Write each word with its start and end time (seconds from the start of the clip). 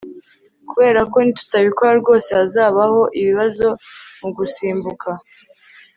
kuberako 0.69 1.15
nitutabikora 1.23 1.91
rwose 2.01 2.29
hazabaho 2.39 3.01
ibibazo 3.19 3.67
mugusimbuka 4.21 5.09